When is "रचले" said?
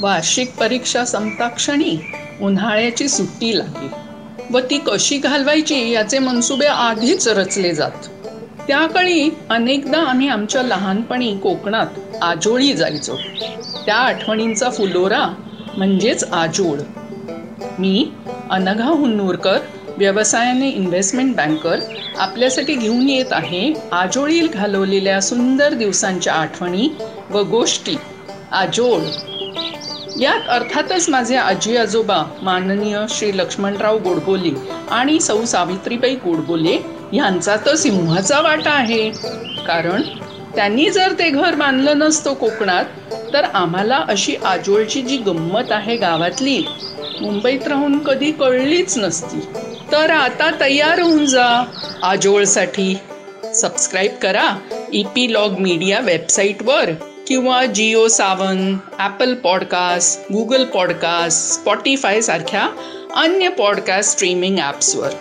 7.28-7.74